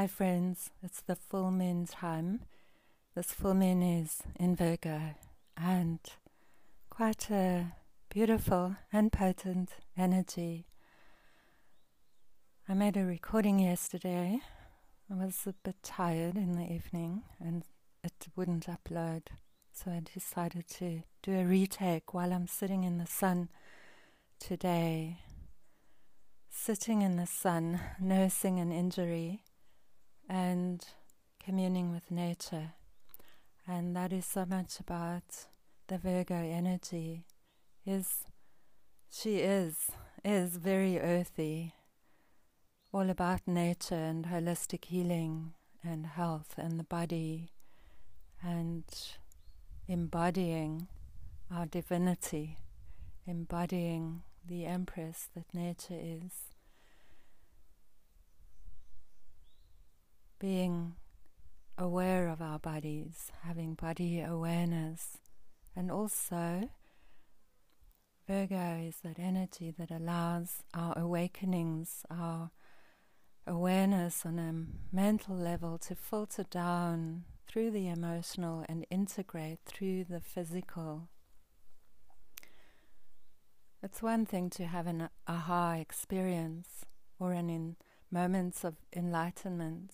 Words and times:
Hi, 0.00 0.06
friends. 0.06 0.70
It's 0.82 1.02
the 1.02 1.14
full 1.14 1.50
moon 1.50 1.84
time. 1.84 2.40
This 3.14 3.34
full 3.34 3.52
moon 3.52 3.82
is 3.82 4.22
in 4.36 4.56
Virgo 4.56 5.14
and 5.58 5.98
quite 6.88 7.30
a 7.30 7.74
beautiful 8.08 8.76
and 8.90 9.12
potent 9.12 9.72
energy. 9.98 10.64
I 12.66 12.72
made 12.72 12.96
a 12.96 13.04
recording 13.04 13.58
yesterday. 13.58 14.40
I 15.10 15.22
was 15.22 15.46
a 15.46 15.52
bit 15.52 15.82
tired 15.82 16.36
in 16.36 16.56
the 16.56 16.72
evening 16.72 17.24
and 17.38 17.64
it 18.02 18.28
wouldn't 18.34 18.68
upload, 18.68 19.24
so 19.70 19.90
I 19.90 20.00
decided 20.14 20.66
to 20.78 21.02
do 21.22 21.38
a 21.38 21.44
retake 21.44 22.14
while 22.14 22.32
I'm 22.32 22.46
sitting 22.46 22.84
in 22.84 22.96
the 22.96 23.06
sun 23.06 23.50
today. 24.38 25.18
Sitting 26.48 27.02
in 27.02 27.16
the 27.16 27.26
sun, 27.26 27.80
nursing 28.00 28.58
an 28.58 28.72
injury 28.72 29.42
and 30.30 30.86
communing 31.44 31.90
with 31.90 32.08
nature. 32.08 32.74
And 33.66 33.96
that 33.96 34.12
is 34.12 34.24
so 34.24 34.46
much 34.46 34.78
about 34.78 35.46
the 35.88 35.98
Virgo 35.98 36.36
energy. 36.36 37.24
Is 37.84 38.24
she 39.10 39.38
is 39.38 39.90
is 40.24 40.56
very 40.56 41.00
earthy, 41.00 41.74
all 42.92 43.10
about 43.10 43.40
nature 43.46 43.94
and 43.96 44.26
holistic 44.26 44.84
healing 44.84 45.54
and 45.82 46.06
health 46.06 46.54
and 46.56 46.78
the 46.78 46.84
body 46.84 47.50
and 48.42 48.84
embodying 49.88 50.86
our 51.52 51.66
divinity, 51.66 52.58
embodying 53.26 54.22
the 54.46 54.64
empress 54.64 55.28
that 55.34 55.52
nature 55.52 55.98
is. 55.98 56.50
Being 60.40 60.94
aware 61.78 62.28
of 62.28 62.40
our 62.40 62.58
bodies, 62.58 63.30
having 63.42 63.74
body 63.74 64.20
awareness, 64.20 65.18
and 65.76 65.90
also 65.90 66.68
Virgo 68.26 68.80
is 68.86 68.96
that 69.02 69.18
energy 69.18 69.74
that 69.76 69.90
allows 69.90 70.62
our 70.72 70.96
awakenings, 70.96 72.04
our 72.10 72.50
awareness 73.46 74.24
on 74.24 74.38
a 74.38 74.94
mental 74.94 75.36
level 75.36 75.78
to 75.78 75.94
filter 75.94 76.44
down 76.44 77.24
through 77.46 77.70
the 77.70 77.88
emotional 77.88 78.64
and 78.68 78.86
integrate 78.90 79.58
through 79.66 80.04
the 80.04 80.20
physical. 80.20 81.08
It's 83.82 84.02
one 84.02 84.26
thing 84.26 84.48
to 84.50 84.66
have 84.66 84.86
an 84.86 85.08
aha 85.26 85.72
experience 85.80 86.84
or 87.18 87.32
an 87.32 87.50
in 87.50 87.76
moments 88.10 88.64
of 88.64 88.76
enlightenment 88.94 89.92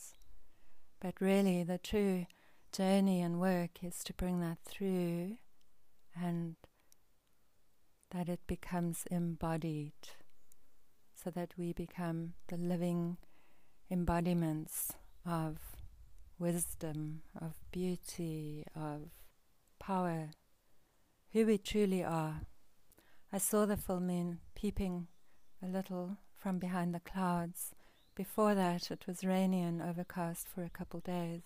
but 1.00 1.14
really, 1.20 1.62
the 1.62 1.78
true 1.78 2.27
journey 2.72 3.20
and 3.20 3.41
work 3.41 3.83
is 3.83 4.02
to 4.05 4.12
bring 4.12 4.41
that 4.41 4.58
through 4.64 5.36
and 6.20 6.56
that 8.11 8.28
it 8.28 8.41
becomes 8.47 9.05
embodied 9.11 9.92
so 11.14 11.30
that 11.30 11.52
we 11.56 11.72
become 11.72 12.34
the 12.48 12.56
living 12.56 13.17
embodiments 13.91 14.92
of 15.24 15.58
wisdom, 16.39 17.22
of 17.41 17.55
beauty, 17.70 18.64
of 18.74 19.11
power, 19.78 20.30
who 21.33 21.47
we 21.47 21.58
truly 21.58 22.02
are. 22.02 22.42
I 23.33 23.39
saw 23.39 23.67
the 23.67 23.77
full 23.77 24.00
moon 24.00 24.41
peeping 24.55 25.08
a 25.62 25.67
little 25.67 26.19
from 26.34 26.58
behind 26.58 26.94
the 26.94 27.00
clouds 27.00 27.74
before 28.16 28.54
that, 28.54 28.90
it 28.90 29.04
was 29.06 29.24
rainy 29.24 29.62
and 29.62 29.82
overcast 29.82 30.48
for 30.48 30.64
a 30.64 30.70
couple 30.70 31.00
days. 31.00 31.42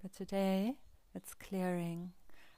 But 0.00 0.14
today, 0.14 0.76
it's 1.14 1.34
clearing. 1.34 2.12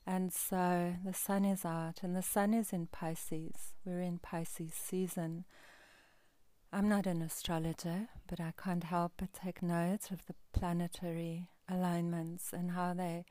And 0.07 0.33
so 0.33 0.95
the 1.05 1.13
sun 1.13 1.45
is 1.45 1.65
out, 1.65 2.03
and 2.03 2.15
the 2.15 2.23
sun 2.23 2.55
is 2.55 2.73
in 2.73 2.87
Pisces. 2.87 3.75
We're 3.85 4.01
in 4.01 4.19
Pisces 4.19 4.73
season. 4.73 5.45
I'm 6.73 6.89
not 6.89 7.07
an 7.07 7.23
astrologer, 7.23 8.09
but 8.29 8.41
I 8.41 8.53
can't 8.57 8.85
help 8.85 9.15
but 9.17 9.33
take 9.33 9.63
note 9.63 10.11
of 10.11 10.27
the 10.27 10.35
planetary 10.53 11.49
alignments 11.69 12.53
and 12.53 12.71
how 12.71 12.95
they 12.95 13.25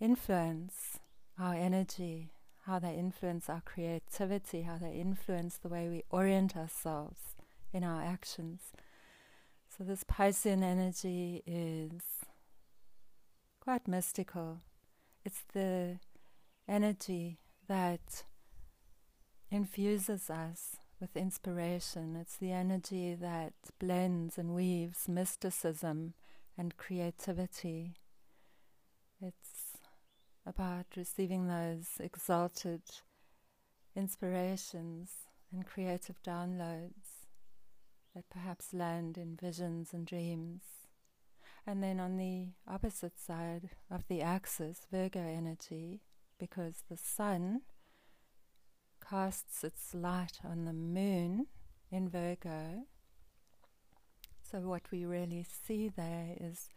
influence 0.00 1.00
our 1.38 1.54
energy, 1.54 2.32
how 2.64 2.78
they 2.78 2.94
influence 2.94 3.50
our 3.50 3.62
creativity, 3.64 4.62
how 4.62 4.78
they 4.78 4.92
influence 4.92 5.58
the 5.58 5.68
way 5.68 5.88
we 5.88 6.04
orient 6.10 6.56
ourselves 6.56 7.34
in 7.72 7.84
our 7.84 8.02
actions. 8.02 8.72
So, 9.78 9.84
this 9.84 10.02
Piscean 10.02 10.64
energy 10.64 11.40
is 11.46 12.02
quite 13.60 13.86
mystical. 13.86 14.62
It's 15.24 15.44
the 15.52 16.00
energy 16.66 17.38
that 17.68 18.24
infuses 19.52 20.30
us 20.30 20.78
with 21.00 21.16
inspiration. 21.16 22.16
It's 22.16 22.36
the 22.36 22.50
energy 22.50 23.14
that 23.14 23.52
blends 23.78 24.36
and 24.36 24.52
weaves 24.52 25.06
mysticism 25.06 26.14
and 26.56 26.76
creativity. 26.76 27.94
It's 29.22 29.78
about 30.44 30.86
receiving 30.96 31.46
those 31.46 31.86
exalted 32.00 32.82
inspirations 33.94 35.12
and 35.52 35.64
creative 35.64 36.20
downloads 36.24 37.07
that 38.14 38.28
perhaps 38.30 38.72
land 38.72 39.16
in 39.16 39.36
visions 39.36 39.92
and 39.92 40.06
dreams. 40.06 40.62
And 41.66 41.82
then 41.82 42.00
on 42.00 42.16
the 42.16 42.48
opposite 42.66 43.18
side 43.18 43.70
of 43.90 44.08
the 44.08 44.22
axis, 44.22 44.86
Virgo 44.90 45.20
energy, 45.20 46.00
because 46.38 46.84
the 46.88 46.96
sun 46.96 47.62
casts 49.06 49.64
its 49.64 49.94
light 49.94 50.38
on 50.44 50.64
the 50.64 50.72
moon 50.72 51.46
in 51.90 52.08
Virgo. 52.08 52.84
So, 54.42 54.60
what 54.60 54.90
we 54.90 55.04
really 55.04 55.44
see 55.44 55.88
there 55.88 56.34
is 56.40 56.70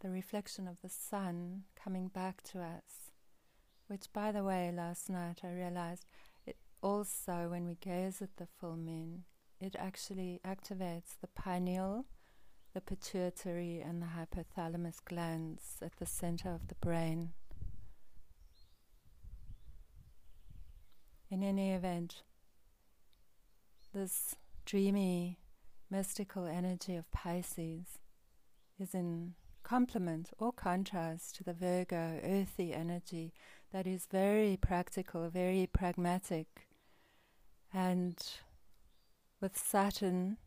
the 0.00 0.10
reflection 0.10 0.66
of 0.66 0.80
the 0.82 0.88
sun 0.88 1.62
coming 1.82 2.08
back 2.08 2.42
to 2.44 2.60
us. 2.60 3.12
Which, 3.86 4.12
by 4.12 4.32
the 4.32 4.42
way, 4.42 4.72
last 4.74 5.08
night 5.08 5.40
I 5.44 5.52
realized 5.52 6.04
it 6.44 6.56
also, 6.82 7.48
when 7.50 7.66
we 7.66 7.76
gaze 7.76 8.20
at 8.20 8.36
the 8.36 8.48
full 8.58 8.76
moon, 8.76 9.24
it 9.60 9.74
actually 9.78 10.40
activates 10.44 11.16
the 11.20 11.28
pineal, 11.28 12.04
the 12.74 12.80
pituitary, 12.80 13.80
and 13.80 14.02
the 14.02 14.06
hypothalamus 14.06 14.98
glands 15.04 15.76
at 15.82 15.96
the 15.98 16.06
center 16.06 16.50
of 16.50 16.68
the 16.68 16.74
brain. 16.76 17.32
In 21.30 21.42
any 21.42 21.72
event, 21.72 22.22
this 23.92 24.36
dreamy, 24.64 25.38
mystical 25.90 26.46
energy 26.46 26.94
of 26.96 27.10
Pisces 27.10 27.98
is 28.78 28.94
in 28.94 29.34
complement 29.62 30.30
or 30.38 30.52
contrast 30.52 31.34
to 31.34 31.42
the 31.42 31.52
Virgo 31.52 32.20
earthy 32.22 32.72
energy 32.72 33.32
that 33.72 33.86
is 33.86 34.06
very 34.10 34.56
practical, 34.56 35.28
very 35.28 35.68
pragmatic, 35.72 36.68
and 37.72 38.16
with 39.40 39.56
Saturn, 39.56 40.38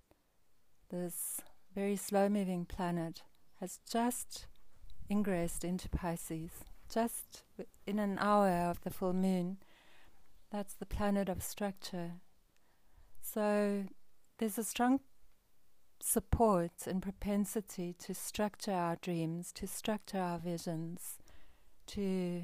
this 0.89 1.41
very 1.75 1.95
slow 1.95 2.29
moving 2.29 2.65
planet, 2.65 3.21
has 3.59 3.79
just 3.89 4.47
ingressed 5.09 5.63
into 5.63 5.89
Pisces, 5.89 6.51
just 6.91 7.43
in 7.85 7.99
an 7.99 8.17
hour 8.19 8.49
of 8.49 8.81
the 8.81 8.89
full 8.89 9.13
moon. 9.13 9.57
That's 10.51 10.73
the 10.73 10.85
planet 10.85 11.29
of 11.29 11.43
structure. 11.43 12.13
So 13.21 13.85
there's 14.37 14.57
a 14.57 14.63
strong 14.63 15.01
support 16.01 16.87
and 16.87 17.01
propensity 17.01 17.93
to 17.99 18.13
structure 18.13 18.71
our 18.71 18.95
dreams, 18.95 19.51
to 19.53 19.67
structure 19.67 20.19
our 20.19 20.39
visions, 20.39 21.17
to 21.87 22.43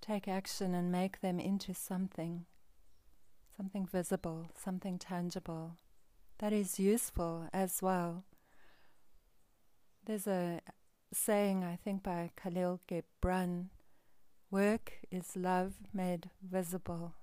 take 0.00 0.26
action 0.26 0.74
and 0.74 0.90
make 0.90 1.20
them 1.20 1.38
into 1.38 1.74
something 1.74 2.46
something 3.62 3.86
visible, 3.86 4.48
something 4.60 4.98
tangible 4.98 5.76
that 6.40 6.52
is 6.52 6.80
useful 6.80 7.46
as 7.52 7.80
well. 7.80 8.24
There's 10.04 10.26
a 10.26 10.60
saying, 11.12 11.62
I 11.62 11.76
think, 11.76 12.02
by 12.02 12.32
Kahlil 12.36 12.80
Gibran 12.88 13.66
work 14.50 14.94
is 15.12 15.36
love 15.36 15.74
made 15.94 16.28
visible. 16.42 17.14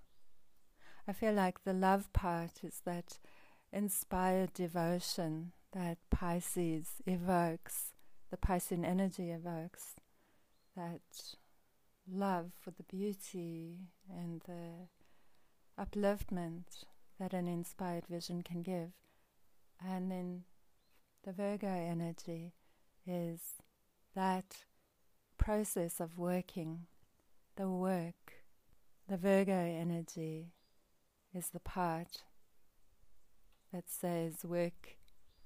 I 1.06 1.12
feel 1.12 1.34
like 1.34 1.66
the 1.66 1.74
love 1.74 2.14
part 2.14 2.64
is 2.64 2.84
that 2.86 3.20
inspired 3.74 4.54
devotion 4.54 5.52
that 5.74 5.98
Pisces 6.10 7.02
evokes, 7.06 7.92
the 8.32 8.38
Piscean 8.38 8.86
energy 8.86 9.30
evokes, 9.30 9.96
that 10.78 11.02
love 12.10 12.52
for 12.62 12.72
the 12.72 12.84
beauty 12.84 13.90
and 14.10 14.40
the 14.48 14.88
upliftment 15.80 16.84
that 17.20 17.34
an 17.34 17.48
inspired 17.48 18.06
vision 18.08 18.42
can 18.42 18.62
give. 18.62 18.92
And 19.86 20.12
then 20.12 20.44
The 21.26 21.34
Virgo 21.34 21.68
energy 21.68 22.54
is 23.06 23.42
that 24.16 24.66
process 25.38 26.00
of 26.00 26.18
working, 26.18 26.88
the 27.56 27.70
work. 27.70 28.44
The 29.08 29.18
Virgo 29.18 29.52
energy 29.52 30.54
is 31.34 31.50
the 31.50 31.60
part 31.60 32.24
that 33.74 33.90
says 33.90 34.46
work 34.46 34.98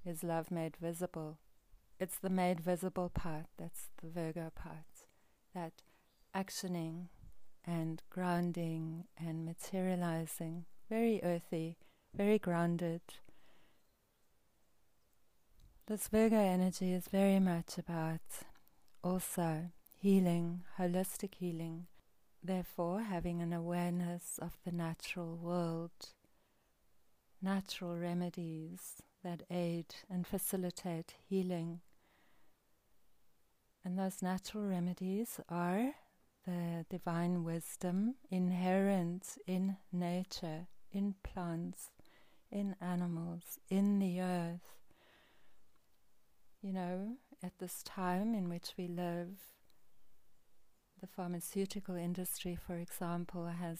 is 0.05 0.23
love 0.23 0.51
made 0.51 0.77
visible. 0.77 1.39
It's 1.99 2.17
the 2.17 2.29
made 2.29 2.59
visible 2.59 3.09
part, 3.09 3.45
that's 3.57 3.89
the 4.01 4.09
Virgo 4.09 4.51
part. 4.55 5.07
That 5.55 5.73
actioning 6.35 7.07
and 7.65 8.01
grounding 8.09 9.05
and 9.17 9.45
materializing, 9.45 10.65
very 10.89 11.21
earthy, 11.23 11.77
very 12.15 12.37
grounded. 12.37 13.01
This 15.87 16.07
Virgo 16.07 16.37
energy 16.37 16.93
is 16.93 17.07
very 17.07 17.39
much 17.39 17.77
about 17.77 18.21
also 19.03 19.71
healing, 20.01 20.61
holistic 20.79 21.35
healing, 21.35 21.87
therefore 22.43 23.01
having 23.01 23.41
an 23.41 23.53
awareness 23.53 24.39
of 24.41 24.57
the 24.65 24.71
natural 24.71 25.35
world, 25.35 25.91
natural 27.41 27.97
remedies 27.97 29.01
that 29.23 29.43
aid 29.49 29.95
and 30.09 30.27
facilitate 30.27 31.15
healing. 31.29 31.81
And 33.83 33.99
those 33.99 34.21
natural 34.21 34.65
remedies 34.65 35.39
are 35.49 35.95
the 36.45 36.85
divine 36.89 37.43
wisdom 37.43 38.15
inherent 38.29 39.37
in 39.47 39.77
nature, 39.91 40.67
in 40.91 41.15
plants, 41.23 41.91
in 42.51 42.75
animals, 42.81 43.59
in 43.69 43.99
the 43.99 44.21
earth. 44.21 44.77
You 46.61 46.73
know, 46.73 47.17
at 47.41 47.59
this 47.59 47.83
time 47.83 48.33
in 48.33 48.49
which 48.49 48.73
we 48.77 48.87
live, 48.87 49.47
the 51.01 51.07
pharmaceutical 51.07 51.95
industry, 51.95 52.55
for 52.55 52.77
example, 52.77 53.47
has 53.47 53.79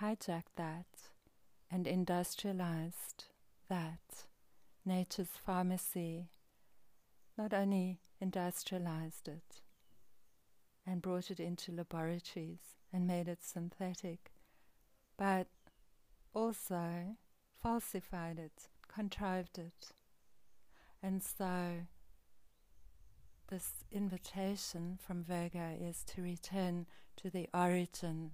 hijacked 0.00 0.56
that 0.56 0.86
and 1.70 1.86
industrialized 1.86 3.26
that. 3.68 4.26
Nature's 4.84 5.36
pharmacy 5.44 6.30
not 7.36 7.52
only 7.52 8.00
industrialized 8.18 9.28
it 9.28 9.60
and 10.86 11.02
brought 11.02 11.30
it 11.30 11.40
into 11.40 11.72
laboratories 11.72 12.76
and 12.92 13.06
made 13.06 13.28
it 13.28 13.42
synthetic, 13.42 14.32
but 15.16 15.46
also 16.34 17.16
falsified 17.62 18.38
it, 18.38 18.68
contrived 18.92 19.58
it. 19.58 19.92
And 21.02 21.22
so 21.22 21.86
this 23.50 23.84
invitation 23.90 24.98
from 25.04 25.24
Virgo 25.24 25.76
is 25.80 26.04
to 26.14 26.22
return 26.22 26.86
to 27.16 27.30
the 27.30 27.48
origin 27.52 28.32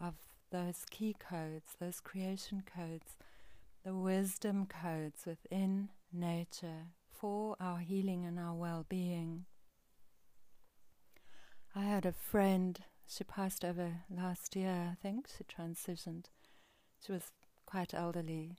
of 0.00 0.14
those 0.50 0.84
key 0.90 1.14
codes, 1.18 1.74
those 1.78 2.00
creation 2.00 2.62
codes, 2.64 3.16
the 3.84 3.94
wisdom 3.94 4.66
codes 4.66 5.26
within 5.26 5.90
nature 6.12 6.88
for 7.10 7.56
our 7.60 7.78
healing 7.78 8.24
and 8.24 8.38
our 8.38 8.54
well 8.54 8.86
being. 8.88 9.44
Had 11.96 12.04
a 12.04 12.12
friend, 12.12 12.78
she 13.08 13.24
passed 13.24 13.64
over 13.64 14.02
last 14.10 14.54
year, 14.54 14.90
I 14.92 14.96
think, 15.02 15.28
she 15.28 15.44
transitioned. 15.44 16.26
She 17.02 17.10
was 17.10 17.32
quite 17.64 17.94
elderly. 17.94 18.58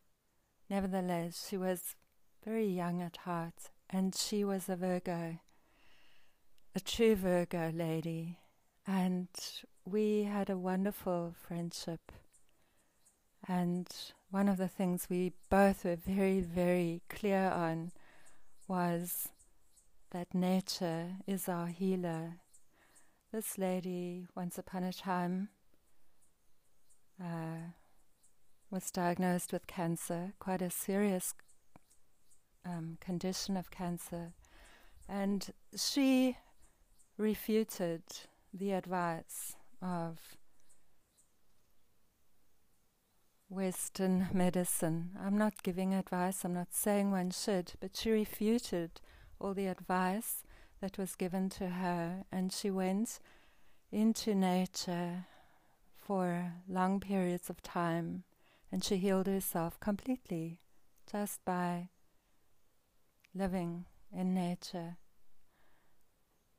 Nevertheless, 0.71 1.45
she 1.47 1.55
was 1.55 1.93
very 2.43 2.65
young 2.65 2.99
at 2.99 3.17
heart, 3.17 3.69
and 3.91 4.15
she 4.15 4.43
was 4.43 4.67
a 4.67 4.75
Virgo 4.75 5.37
a 6.73 6.79
true 6.79 7.13
Virgo 7.13 7.71
lady, 7.75 8.39
and 8.87 9.27
we 9.85 10.23
had 10.23 10.49
a 10.49 10.57
wonderful 10.57 11.35
friendship. 11.47 12.11
And 13.47 13.87
one 14.31 14.49
of 14.49 14.57
the 14.57 14.67
things 14.67 15.05
we 15.11 15.33
both 15.51 15.85
were 15.85 15.95
very, 15.95 16.39
very 16.39 17.03
clear 17.07 17.51
on 17.51 17.91
was 18.67 19.29
that 20.09 20.33
nature 20.33 21.17
is 21.27 21.47
our 21.47 21.67
healer. 21.67 22.39
This 23.33 23.57
lady, 23.57 24.25
once 24.35 24.57
upon 24.57 24.85
a 24.85 24.93
time, 24.93 25.49
uh, 27.21 27.73
was 28.71 28.89
diagnosed 28.89 29.51
with 29.51 29.67
cancer, 29.67 30.31
quite 30.39 30.61
a 30.61 30.69
serious 30.69 31.33
um, 32.65 32.97
condition 33.01 33.57
of 33.57 33.69
cancer. 33.69 34.31
And 35.09 35.51
she 35.75 36.37
refuted 37.17 38.03
the 38.53 38.71
advice 38.71 39.57
of 39.81 40.37
Western 43.49 44.29
medicine. 44.31 45.11
I'm 45.21 45.37
not 45.37 45.63
giving 45.63 45.93
advice, 45.93 46.45
I'm 46.45 46.53
not 46.53 46.73
saying 46.73 47.11
one 47.11 47.31
should, 47.31 47.73
but 47.81 47.97
she 47.97 48.09
refuted 48.09 49.01
all 49.39 49.53
the 49.53 49.67
advice 49.67 50.43
that 50.81 50.97
was 50.97 51.15
given 51.15 51.49
to 51.49 51.69
her, 51.69 52.23
and 52.31 52.51
she 52.51 52.69
went 52.69 53.19
into 53.91 54.35
nature 54.35 55.25
for 55.95 56.53
long 56.67 56.99
periods 56.99 57.49
of 57.49 57.61
time, 57.61 58.23
and 58.71 58.83
she 58.83 58.97
healed 58.97 59.27
herself 59.27 59.79
completely 59.79 60.59
just 61.11 61.43
by 61.45 61.89
living 63.33 63.85
in 64.11 64.33
nature. 64.33 64.97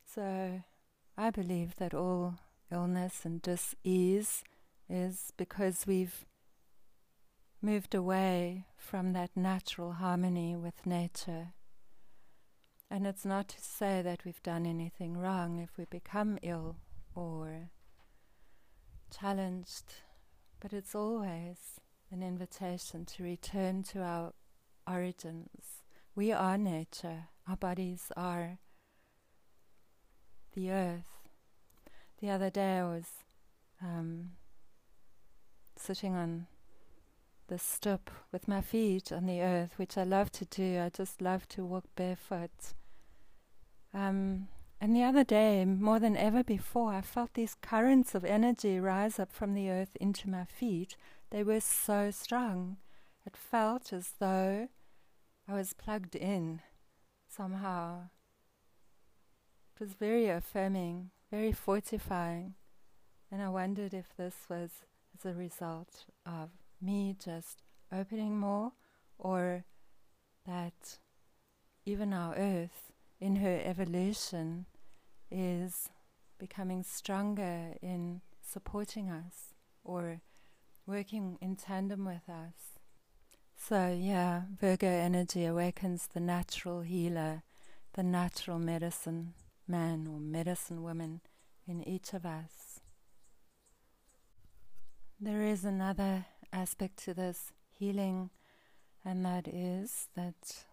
So 0.05 0.63
I 1.17 1.29
believe 1.29 1.75
that 1.77 1.93
all 1.93 2.35
illness 2.71 3.25
and 3.25 3.41
dis-ease 3.41 4.43
is 4.89 5.33
because 5.37 5.85
we've 5.85 6.25
moved 7.61 7.93
away 7.93 8.65
from 8.77 9.13
that 9.13 9.29
natural 9.35 9.93
harmony 9.93 10.55
with 10.55 10.85
nature. 10.85 11.53
And 12.91 13.05
it's 13.05 13.25
not 13.25 13.47
to 13.49 13.61
say 13.61 14.01
that 14.01 14.25
we've 14.25 14.41
done 14.41 14.65
anything 14.65 15.15
wrong 15.15 15.59
if 15.59 15.77
we 15.77 15.85
become 15.85 16.39
ill 16.41 16.77
or 17.13 17.69
challenged, 19.11 19.93
but 20.59 20.73
it's 20.73 20.95
always 20.95 21.79
an 22.11 22.23
invitation 22.23 23.05
to 23.05 23.23
return 23.23 23.83
to 23.83 24.01
our 24.01 24.33
origins. 24.87 25.83
We 26.15 26.31
are 26.31 26.57
nature, 26.57 27.25
our 27.47 27.55
bodies 27.55 28.11
are 28.17 28.57
the 30.53 30.71
earth. 30.71 31.19
The 32.19 32.31
other 32.31 32.49
day 32.49 32.79
I 32.79 32.83
was 32.83 33.05
um, 33.81 34.31
sitting 35.77 36.15
on 36.15 36.47
the 37.47 37.59
stoop 37.59 38.09
with 38.31 38.47
my 38.47 38.61
feet 38.61 39.11
on 39.11 39.25
the 39.25 39.41
earth, 39.41 39.73
which 39.77 39.97
I 39.97 40.03
love 40.03 40.31
to 40.33 40.45
do. 40.45 40.79
I 40.79 40.89
just 40.89 41.21
love 41.21 41.47
to 41.49 41.65
walk 41.65 41.85
barefoot. 41.95 42.73
Um, 43.93 44.47
and 44.81 44.95
the 44.95 45.03
other 45.03 45.23
day, 45.23 45.65
more 45.65 45.99
than 45.99 46.15
ever 46.15 46.43
before, 46.43 46.93
I 46.93 47.01
felt 47.01 47.33
these 47.33 47.55
currents 47.61 48.15
of 48.15 48.23
energy 48.23 48.79
rise 48.79 49.19
up 49.19 49.31
from 49.31 49.53
the 49.53 49.69
earth 49.69 49.97
into 49.99 50.29
my 50.29 50.45
feet. 50.45 50.95
They 51.31 51.43
were 51.43 51.59
so 51.59 52.11
strong. 52.11 52.77
It 53.25 53.35
felt 53.35 53.91
as 53.91 54.13
though 54.19 54.69
I 55.47 55.53
was 55.53 55.73
plugged 55.73 56.15
in 56.15 56.61
somehow. 57.27 58.09
It 59.75 59.83
was 59.83 59.93
very 59.93 60.29
affirming, 60.29 61.11
very 61.31 61.51
fortifying. 61.51 62.55
And 63.31 63.41
I 63.41 63.49
wondered 63.49 63.93
if 63.93 64.15
this 64.17 64.35
was 64.49 64.71
as 65.17 65.25
a 65.25 65.33
result 65.35 66.05
of 66.25 66.49
me 66.81 67.15
just 67.23 67.63
opening 67.91 68.37
more 68.37 68.71
or 69.17 69.65
that 70.47 70.97
even 71.85 72.13
our 72.13 72.35
earth 72.35 72.91
in 73.19 73.37
her 73.37 73.61
evolution 73.63 74.65
is 75.29 75.89
becoming 76.37 76.83
stronger 76.83 77.75
in 77.81 78.21
supporting 78.41 79.09
us 79.09 79.53
or 79.83 80.21
working 80.85 81.37
in 81.41 81.55
tandem 81.55 82.05
with 82.05 82.29
us. 82.29 82.79
So, 83.55 83.95
yeah, 83.99 84.43
Virgo 84.59 84.87
energy 84.87 85.45
awakens 85.45 86.07
the 86.07 86.21
natural 86.21 86.81
healer, 86.81 87.43
the 87.93 88.03
natural 88.03 88.57
medicine 88.57 89.33
man 89.67 90.07
or 90.07 90.19
medicine 90.19 90.81
woman 90.81 91.21
in 91.67 91.87
each 91.87 92.13
of 92.13 92.25
us. 92.25 92.79
There 95.19 95.43
is 95.43 95.65
another 95.65 96.25
aspect 96.51 96.97
to 97.03 97.13
this 97.13 97.51
healing, 97.77 98.29
and 99.03 99.25
that 99.25 99.47
is 99.47 100.07
that 100.15 100.63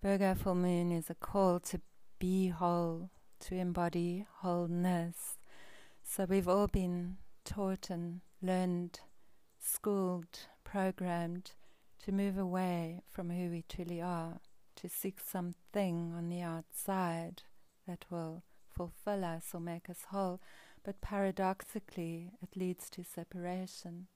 Virgo 0.00 0.32
full 0.32 0.54
moon 0.54 0.92
is 0.92 1.10
a 1.10 1.14
call 1.16 1.58
to 1.58 1.80
be 2.20 2.48
whole, 2.48 3.10
to 3.40 3.56
embody 3.56 4.24
wholeness. 4.42 5.38
So 6.04 6.24
we've 6.24 6.46
all 6.46 6.68
been 6.68 7.16
taught 7.44 7.90
and 7.90 8.20
learned, 8.40 9.00
schooled, 9.58 10.46
programmed 10.62 11.50
to 12.04 12.12
move 12.12 12.38
away 12.38 13.02
from 13.10 13.30
who 13.30 13.50
we 13.50 13.64
truly 13.68 14.00
are, 14.00 14.38
to 14.76 14.88
seek 14.88 15.18
something 15.18 16.14
on 16.16 16.28
the 16.28 16.42
outside 16.42 17.42
that 17.88 18.04
will 18.08 18.44
fulfill 18.72 19.24
us 19.24 19.46
or 19.52 19.58
make 19.58 19.90
us 19.90 20.06
whole, 20.10 20.40
but 20.84 21.00
paradoxically, 21.00 22.30
it 22.40 22.56
leads 22.56 22.88
to 22.90 23.02
separation. 23.02 24.06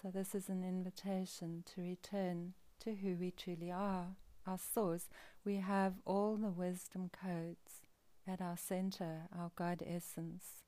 So, 0.00 0.12
this 0.12 0.36
is 0.36 0.48
an 0.48 0.62
invitation 0.62 1.64
to 1.74 1.80
return 1.80 2.54
to 2.78 2.94
who 2.94 3.16
we 3.16 3.32
truly 3.32 3.72
are, 3.72 4.14
our 4.46 4.58
source. 4.58 5.08
We 5.44 5.56
have 5.56 5.94
all 6.04 6.36
the 6.36 6.50
wisdom 6.50 7.10
codes 7.10 7.82
at 8.26 8.40
our 8.40 8.56
center, 8.56 9.28
our 9.36 9.50
God 9.56 9.82
essence, 9.86 10.64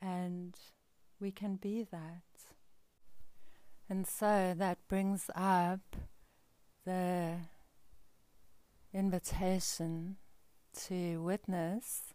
and 0.00 0.54
we 1.20 1.30
can 1.30 1.56
be 1.56 1.86
that. 1.90 2.22
And 3.88 4.06
so 4.06 4.54
that 4.56 4.78
brings 4.88 5.30
up 5.34 5.96
the 6.84 7.36
invitation 8.92 10.16
to 10.86 11.22
witness 11.22 12.14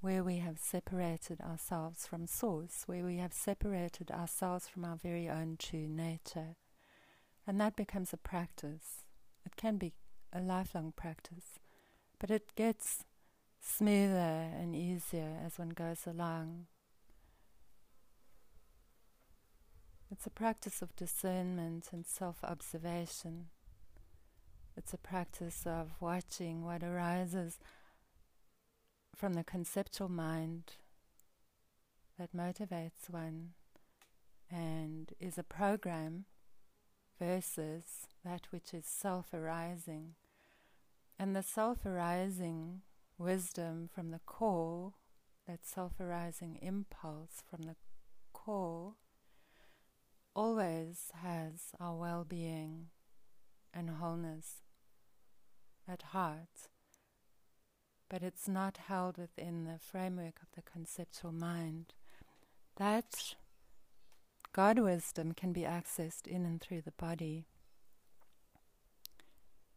where 0.00 0.22
we 0.22 0.38
have 0.38 0.58
separated 0.58 1.40
ourselves 1.40 2.06
from 2.06 2.26
Source, 2.26 2.84
where 2.86 3.04
we 3.04 3.16
have 3.16 3.32
separated 3.32 4.10
ourselves 4.10 4.68
from 4.68 4.84
our 4.84 4.96
very 4.96 5.28
own 5.28 5.56
true 5.58 5.88
nature. 5.88 6.56
And 7.46 7.60
that 7.60 7.76
becomes 7.76 8.12
a 8.12 8.16
practice. 8.16 9.05
It 9.46 9.54
can 9.56 9.76
be 9.78 9.92
a 10.32 10.40
lifelong 10.40 10.92
practice, 10.96 11.60
but 12.18 12.30
it 12.30 12.54
gets 12.56 13.04
smoother 13.60 14.50
and 14.52 14.74
easier 14.74 15.38
as 15.44 15.58
one 15.58 15.70
goes 15.70 16.06
along. 16.06 16.66
It's 20.10 20.26
a 20.26 20.30
practice 20.30 20.82
of 20.82 20.96
discernment 20.96 21.90
and 21.92 22.04
self 22.04 22.42
observation. 22.42 23.46
It's 24.76 24.92
a 24.92 24.98
practice 24.98 25.62
of 25.64 25.92
watching 26.00 26.64
what 26.64 26.82
arises 26.82 27.58
from 29.14 29.34
the 29.34 29.44
conceptual 29.44 30.08
mind 30.08 30.72
that 32.18 32.36
motivates 32.36 33.08
one 33.08 33.50
and 34.50 35.12
is 35.18 35.38
a 35.38 35.42
program 35.42 36.26
versus 37.18 38.06
that 38.24 38.46
which 38.50 38.72
is 38.74 38.86
self 38.86 39.32
arising. 39.32 40.14
And 41.18 41.34
the 41.34 41.42
self 41.42 41.86
arising 41.86 42.82
wisdom 43.18 43.88
from 43.92 44.10
the 44.10 44.20
core, 44.26 44.94
that 45.46 45.66
self 45.66 46.00
arising 46.00 46.58
impulse 46.60 47.42
from 47.48 47.62
the 47.62 47.76
core, 48.32 48.94
always 50.34 51.10
has 51.22 51.72
our 51.80 51.96
well 51.96 52.24
being 52.24 52.88
and 53.72 53.90
wholeness 53.90 54.62
at 55.88 56.02
heart, 56.02 56.68
but 58.08 58.22
it's 58.22 58.48
not 58.48 58.78
held 58.88 59.18
within 59.18 59.64
the 59.64 59.78
framework 59.78 60.40
of 60.42 60.48
the 60.54 60.62
conceptual 60.62 61.32
mind. 61.32 61.94
That 62.76 63.34
God 64.56 64.78
wisdom 64.78 65.32
can 65.32 65.52
be 65.52 65.64
accessed 65.64 66.26
in 66.26 66.46
and 66.46 66.58
through 66.58 66.80
the 66.80 66.92
body. 66.92 67.44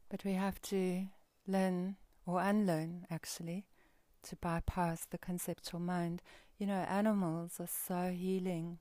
But 0.10 0.24
we 0.24 0.36
have 0.36 0.62
to 0.62 1.08
learn 1.46 1.98
or 2.26 2.40
unlearn 2.40 3.06
actually 3.12 3.66
to 4.24 4.38
bypass 4.38 5.06
the 5.06 5.18
conceptual 5.18 5.82
mind. 5.82 6.22
You 6.58 6.68
know, 6.68 6.86
animals 6.88 7.60
are 7.60 7.68
so 7.68 8.12
healing 8.18 8.80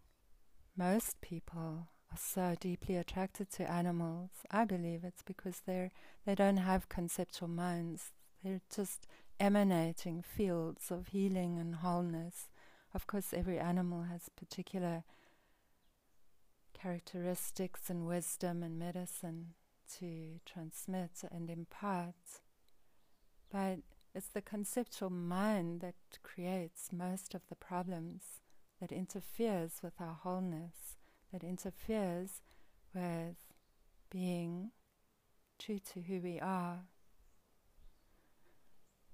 most 0.76 1.20
people 1.20 1.88
are 2.12 2.16
so 2.16 2.54
deeply 2.60 2.94
attracted 2.94 3.50
to 3.50 3.68
animals. 3.68 4.30
I 4.52 4.66
believe 4.66 5.02
it's 5.02 5.24
because 5.24 5.62
they're 5.66 5.90
they 6.24 6.36
don't 6.36 6.58
have 6.58 6.88
conceptual 6.88 7.48
minds. 7.48 8.12
They're 8.44 8.60
just 8.72 9.08
emanating 9.40 10.22
fields 10.22 10.92
of 10.92 11.08
healing 11.08 11.58
and 11.58 11.74
wholeness. 11.74 12.50
Of 12.94 13.08
course, 13.08 13.34
every 13.34 13.58
animal 13.58 14.04
has 14.04 14.28
particular 14.36 15.02
characteristics 16.80 17.90
and 17.90 18.06
wisdom 18.06 18.62
and 18.62 18.78
medicine 18.78 19.54
to 19.98 20.40
transmit 20.44 21.22
and 21.30 21.50
impart. 21.50 22.42
But 23.50 23.78
it's 24.14 24.28
the 24.28 24.42
conceptual 24.42 25.10
mind 25.10 25.80
that 25.80 25.94
creates 26.22 26.90
most 26.92 27.34
of 27.34 27.42
the 27.48 27.54
problems 27.54 28.40
that 28.80 28.92
interferes 28.92 29.80
with 29.82 29.94
our 30.00 30.14
wholeness, 30.22 30.96
that 31.32 31.42
interferes 31.42 32.42
with 32.94 33.36
being 34.10 34.70
true 35.58 35.78
to 35.92 36.00
who 36.02 36.20
we 36.20 36.38
are. 36.38 36.80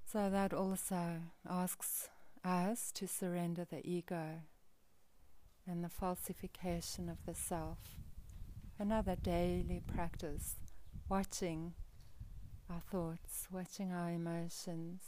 So 0.04 0.30
that 0.30 0.52
also 0.52 1.22
asks 1.48 2.08
us 2.44 2.92
to 2.92 3.08
surrender 3.08 3.66
the 3.68 3.84
ego 3.88 4.42
and 5.66 5.82
the 5.82 5.88
falsification 5.88 7.08
of 7.08 7.18
the 7.26 7.34
self. 7.34 7.78
Another 8.78 9.16
daily 9.16 9.80
practice, 9.86 10.56
watching 11.08 11.74
our 12.70 12.80
thoughts, 12.80 13.46
watching 13.50 13.92
our 13.92 14.10
emotions. 14.10 15.02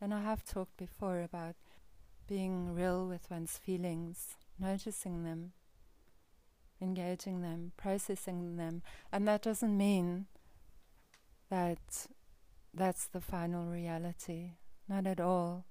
And 0.00 0.12
I 0.12 0.22
have 0.22 0.44
talked 0.44 0.76
before 0.76 1.20
about 1.20 1.56
being 2.26 2.74
real 2.74 3.06
with 3.06 3.30
one's 3.30 3.58
feelings, 3.58 4.36
noticing 4.58 5.24
them, 5.24 5.52
engaging 6.80 7.42
them, 7.42 7.72
processing 7.76 8.56
them. 8.56 8.82
And 9.12 9.28
that 9.28 9.42
doesn't 9.42 9.76
mean 9.76 10.26
that 11.50 12.06
that's 12.72 13.06
the 13.06 13.20
final 13.20 13.66
reality, 13.66 14.52
not 14.88 15.06
at 15.06 15.20
all. 15.20 15.66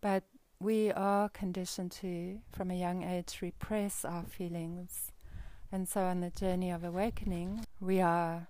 But 0.00 0.24
we 0.60 0.90
are 0.90 1.28
conditioned 1.28 1.92
to, 1.92 2.40
from 2.50 2.70
a 2.70 2.78
young 2.78 3.04
age, 3.04 3.38
repress 3.40 4.04
our 4.04 4.24
feelings. 4.24 5.12
And 5.70 5.88
so 5.88 6.02
on 6.02 6.20
the 6.20 6.30
journey 6.30 6.70
of 6.70 6.82
awakening, 6.82 7.64
we 7.80 8.00
are 8.00 8.48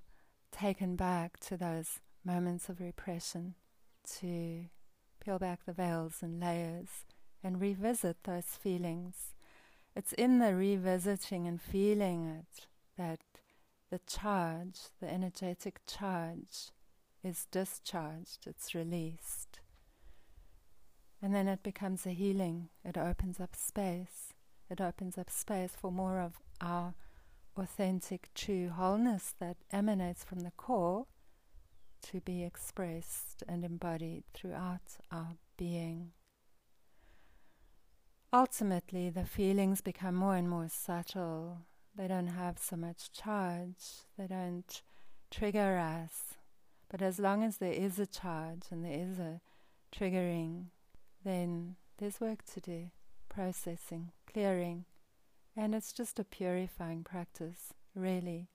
taken 0.51 0.97
back 0.97 1.39
to 1.41 1.57
those 1.57 2.01
moments 2.25 2.69
of 2.69 2.81
repression 2.81 3.55
to 4.21 4.65
peel 5.21 5.39
back 5.39 5.67
the 5.67 5.73
veils 5.73 6.17
and 6.23 6.41
layers 6.41 7.05
and 7.45 7.61
revisit 7.61 8.25
those 8.25 8.57
feelings. 8.61 9.35
It's 9.95 10.13
in 10.13 10.39
the 10.39 10.55
revisiting 10.55 11.47
and 11.47 11.61
feeling 11.61 12.27
it 12.27 12.67
that 12.97 13.21
the 13.91 14.01
charge, 14.07 14.79
the 15.01 15.13
energetic 15.13 15.81
charge, 15.87 16.71
is 17.23 17.47
discharged, 17.51 18.47
it's 18.47 18.75
released. 18.75 19.61
And 21.21 21.35
then 21.35 21.49
it 21.49 21.63
becomes 21.63 22.07
a 22.07 22.11
healing. 22.11 22.69
It 22.85 22.97
opens 22.97 23.41
up 23.41 23.57
space. 23.57 24.33
It 24.71 24.81
opens 24.81 25.19
up 25.19 25.31
space 25.31 25.73
for 25.81 25.91
more 25.91 26.21
of 26.21 26.35
our 26.61 26.95
authentic, 27.57 28.29
true 28.35 28.71
wholeness 28.71 29.35
that 29.41 29.57
emanates 29.73 30.23
from 30.23 30.41
the 30.41 30.53
core 30.53 31.07
to 32.03 32.21
be 32.21 32.45
expressed 32.45 33.43
and 33.49 33.65
embodied 33.65 34.25
throughout 34.33 34.99
our 35.11 35.37
being. 35.57 36.13
Ultimately, 38.33 39.11
the 39.11 39.25
feelings 39.25 39.81
become 39.81 40.15
more 40.15 40.37
and 40.37 40.49
more 40.49 40.69
subtle. 40.69 41.63
They 41.97 42.07
don't 42.07 42.29
have 42.29 42.59
so 42.59 42.77
much 42.77 43.11
charge, 43.11 44.05
they 44.17 44.27
don't 44.27 44.83
trigger 45.31 45.79
us. 45.79 46.35
But 46.91 47.03
as 47.03 47.19
long 47.19 47.43
as 47.43 47.57
there 47.57 47.73
is 47.73 47.99
a 47.99 48.07
charge 48.07 48.65
and 48.71 48.85
there 48.85 48.93
is 48.93 49.19
a 49.19 49.41
triggering, 49.93 50.67
then 51.25 51.77
there's 51.99 52.21
work 52.21 52.45
to 52.55 52.61
do 52.61 52.91
processing, 53.29 54.13
clearing. 54.31 54.85
And 55.57 55.75
it's 55.75 55.93
just 55.93 56.19
a 56.19 56.25
purifying 56.25 57.05
practice, 57.05 57.75
really. 57.95 58.49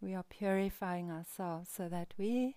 We 0.00 0.14
are 0.14 0.24
purifying 0.24 1.10
ourselves 1.10 1.70
so 1.74 1.88
that 1.88 2.14
we 2.16 2.56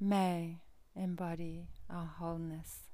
may 0.00 0.60
embody 0.94 1.68
our 1.88 2.06
wholeness, 2.18 2.90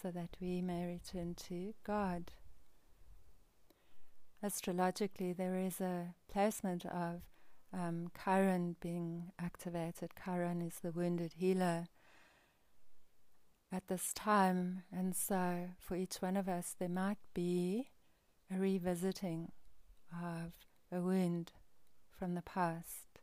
so 0.00 0.10
that 0.10 0.36
we 0.40 0.60
may 0.62 0.86
return 0.86 1.34
to 1.48 1.74
God. 1.84 2.32
Astrologically, 4.42 5.32
there 5.32 5.56
is 5.56 5.80
a 5.80 6.14
placement 6.32 6.86
of 6.86 7.22
um, 7.72 8.10
Chiron 8.24 8.76
being 8.80 9.32
activated. 9.38 10.10
Chiron 10.24 10.62
is 10.62 10.78
the 10.82 10.92
wounded 10.92 11.32
healer 11.36 11.86
at 13.72 13.88
this 13.88 14.12
time, 14.12 14.82
and 14.92 15.14
so 15.14 15.70
for 15.78 15.96
each 15.96 16.16
one 16.16 16.36
of 16.36 16.48
us, 16.48 16.74
there 16.78 16.88
might 16.88 17.18
be 17.34 17.88
a 18.54 18.58
revisiting 18.58 19.50
of 20.12 20.52
a 20.92 21.00
wound 21.00 21.52
from 22.16 22.34
the 22.34 22.42
past. 22.42 23.20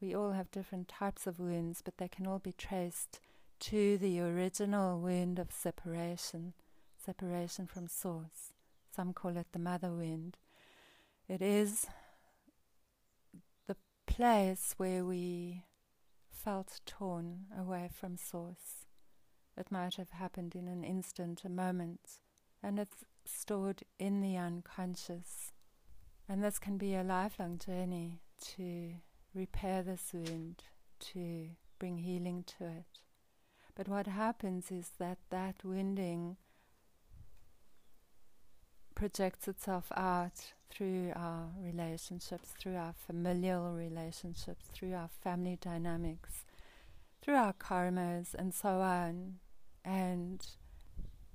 We 0.00 0.14
all 0.14 0.32
have 0.32 0.50
different 0.50 0.88
types 0.88 1.26
of 1.26 1.38
wounds, 1.38 1.80
but 1.84 1.98
they 1.98 2.08
can 2.08 2.26
all 2.26 2.38
be 2.38 2.52
traced 2.52 3.20
to 3.60 3.98
the 3.98 4.20
original 4.20 5.00
wound 5.00 5.38
of 5.38 5.52
separation, 5.52 6.54
separation 7.04 7.66
from 7.66 7.88
Source. 7.88 8.52
Some 8.94 9.12
call 9.12 9.36
it 9.36 9.46
the 9.52 9.58
mother 9.58 9.90
wound. 9.90 10.36
It 11.28 11.42
is 11.42 11.86
the 13.66 13.76
place 14.06 14.74
where 14.76 15.04
we 15.04 15.64
felt 16.30 16.80
torn 16.84 17.46
away 17.56 17.90
from 17.92 18.16
Source. 18.16 18.86
It 19.58 19.72
might 19.72 19.96
have 19.96 20.10
happened 20.10 20.54
in 20.54 20.68
an 20.68 20.84
instant, 20.84 21.42
a 21.44 21.48
moment, 21.48 22.20
and 22.62 22.78
it's 22.78 23.04
stored 23.24 23.82
in 23.98 24.20
the 24.20 24.36
unconscious. 24.36 25.52
And 26.28 26.44
this 26.44 26.60
can 26.60 26.78
be 26.78 26.94
a 26.94 27.02
lifelong 27.02 27.58
journey 27.58 28.20
to 28.54 28.94
repair 29.34 29.82
this 29.82 30.12
wound, 30.12 30.62
to 31.12 31.48
bring 31.80 31.98
healing 31.98 32.44
to 32.58 32.66
it. 32.66 33.00
But 33.74 33.88
what 33.88 34.06
happens 34.06 34.70
is 34.70 34.92
that 34.98 35.18
that 35.30 35.64
wounding 35.64 36.36
projects 38.94 39.48
itself 39.48 39.90
out 39.96 40.52
through 40.70 41.12
our 41.16 41.50
relationships, 41.60 42.50
through 42.60 42.76
our 42.76 42.94
familial 43.06 43.72
relationships, 43.72 44.66
through 44.72 44.94
our 44.94 45.08
family 45.22 45.58
dynamics, 45.60 46.44
through 47.22 47.36
our 47.36 47.52
karmas, 47.52 48.34
and 48.34 48.54
so 48.54 48.80
on, 48.80 49.38
and 49.88 50.46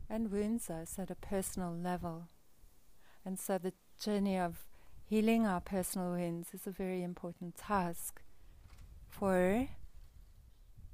and 0.10 0.32
wounds 0.32 0.70
us 0.70 1.00
at 1.00 1.10
a 1.10 1.16
personal 1.16 1.74
level. 1.74 2.28
And 3.26 3.40
so 3.40 3.58
the 3.58 3.74
journey 4.00 4.38
of 4.38 4.66
healing 5.10 5.48
our 5.48 5.62
personal 5.62 6.12
wounds 6.12 6.50
is 6.54 6.68
a 6.68 6.72
very 6.72 7.02
important 7.02 7.56
task. 7.56 8.22
For 9.10 9.70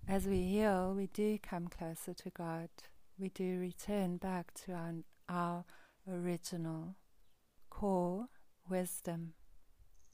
as 0.08 0.26
we 0.26 0.44
heal, 0.44 0.94
we 0.96 1.08
do 1.08 1.38
come 1.38 1.68
closer 1.68 2.14
to 2.14 2.30
God. 2.30 2.70
We 3.18 3.30
do 3.30 3.60
return 3.60 4.18
back 4.18 4.54
to 4.66 4.72
our, 4.72 4.94
our 5.28 5.66
original 6.10 6.96
core 7.70 8.28
wisdom, 8.70 9.34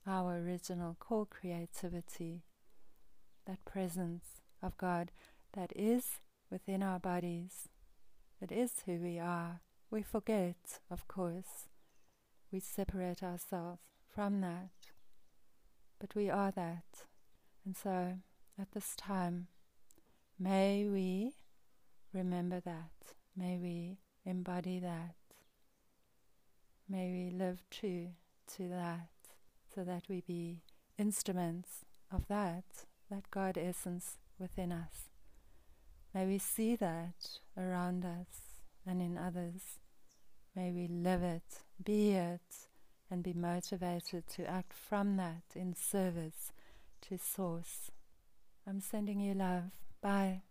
our 0.07 0.37
original 0.37 0.95
core 0.99 1.27
creativity, 1.27 2.43
that 3.45 3.63
presence 3.65 4.41
of 4.63 4.77
God 4.77 5.11
that 5.53 5.71
is 5.75 6.19
within 6.55 6.81
our 6.81 6.99
bodies, 6.99 7.67
that 8.39 8.49
is 8.49 8.71
who 8.85 8.93
we 8.93 9.19
are. 9.19 9.59
We 9.91 10.01
forget, 10.01 10.79
of 10.89 11.05
course, 11.05 11.67
we 12.49 12.61
separate 12.61 13.21
ourselves 13.21 13.81
from 14.09 14.39
that, 14.39 14.69
but 15.99 16.15
we 16.15 16.29
are 16.29 16.51
that. 16.51 17.03
And 17.65 17.75
so 17.75 18.19
at 18.57 18.71
this 18.71 18.95
time, 18.95 19.47
may 20.39 20.87
we 20.87 21.33
remember 22.13 22.61
that, 22.61 23.15
may 23.35 23.57
we 23.57 23.97
embody 24.25 24.79
that. 24.79 25.15
May 26.87 27.11
we 27.11 27.37
live 27.37 27.65
true 27.69 28.11
to 28.55 28.69
that, 28.69 29.09
so 29.73 29.83
that 29.83 30.03
we 30.07 30.21
be 30.25 30.61
instruments 30.97 31.83
of 32.09 32.29
that, 32.29 32.63
that 33.11 33.29
God 33.29 33.57
essence 33.57 34.19
within 34.39 34.71
us. 34.71 35.14
May 36.15 36.25
we 36.25 36.37
see 36.37 36.77
that 36.77 37.39
around 37.57 38.05
us 38.05 38.61
and 38.87 39.01
in 39.01 39.17
others. 39.17 39.79
May 40.55 40.71
we 40.71 40.87
live 40.87 41.21
it, 41.21 41.59
be 41.83 42.11
it, 42.13 42.69
and 43.11 43.21
be 43.21 43.33
motivated 43.33 44.25
to 44.35 44.49
act 44.49 44.71
from 44.71 45.17
that 45.17 45.43
in 45.55 45.75
service 45.75 46.53
to 47.01 47.17
Source. 47.17 47.91
I'm 48.65 48.79
sending 48.79 49.19
you 49.19 49.33
love. 49.33 49.71
Bye. 50.01 50.43